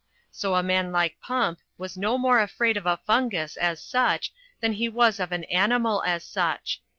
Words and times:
So 0.31 0.55
a 0.55 0.63
man 0.63 0.91
like 0.91 1.21
Pump 1.21 1.59
was 1.77 1.95
no 1.95 2.17
more 2.17 2.39
afraid 2.41 2.75
of 2.75 2.87
a 2.87 2.97
fungus 3.05 3.55
as 3.55 3.79
such 3.83 4.33
than 4.59 4.73
he 4.73 4.89
was 4.89 5.19
of 5.19 5.31
an 5.31 5.43
animal 5.43 6.01
as 6.03 6.23
such. 6.23 6.81